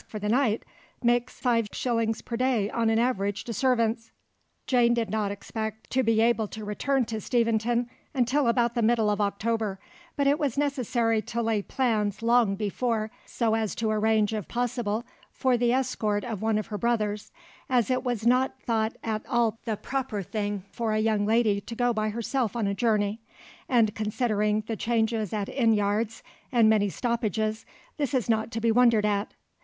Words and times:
for 0.07 0.17
the 0.17 0.27
night, 0.27 0.65
makes 1.03 1.39
5s. 1.39 2.25
per 2.25 2.35
day 2.35 2.71
on 2.71 2.89
an 2.89 2.97
average 2.97 3.43
to 3.43 3.53
servants." 3.53 4.11
Jane 4.65 4.95
did 4.95 5.11
not 5.11 5.29
expect 5.31 5.91
to 5.91 6.01
be 6.01 6.21
able 6.21 6.47
to 6.47 6.65
return 6.65 7.05
to 7.05 7.21
Steventon 7.21 7.87
until 8.11 8.47
about 8.47 8.73
the 8.73 8.81
middle 8.81 9.11
of 9.11 9.21
October, 9.21 9.79
but 10.15 10.25
it 10.25 10.39
was 10.39 10.57
necessary 10.57 11.21
to 11.21 11.43
lay 11.43 11.61
plans 11.61 12.23
long 12.23 12.55
before 12.55 13.11
so 13.27 13.53
as 13.53 13.75
to 13.75 13.91
arrange 13.91 14.33
if 14.33 14.47
possible 14.47 15.03
for 15.31 15.55
the 15.55 15.71
escort 15.71 16.23
of 16.23 16.41
one 16.41 16.57
of 16.57 16.65
her 16.65 16.79
brothers, 16.79 17.31
as 17.69 17.91
it 17.91 18.03
was 18.03 18.25
not 18.25 18.59
thought 18.63 18.95
at 19.03 19.23
all 19.29 19.59
the 19.65 19.77
proper 19.77 20.23
thing 20.23 20.63
for 20.71 20.93
a 20.93 20.99
young 20.99 21.27
lady 21.27 21.61
to 21.61 21.75
go 21.75 21.93
by 21.93 22.09
herself 22.09 22.55
on 22.55 22.65
a 22.65 22.73
journey, 22.73 23.19
and 23.69 23.93
considering 23.93 24.63
the 24.65 24.75
changes 24.75 25.31
at 25.31 25.47
inn 25.47 25.73
yards 25.73 26.23
and 26.51 26.67
many 26.67 26.89
stoppages, 26.89 27.67
this 27.97 28.15
is 28.15 28.27
not 28.27 28.49
to 28.49 28.59
be 28.59 28.71
wondered 28.71 29.05
at. 29.05 29.35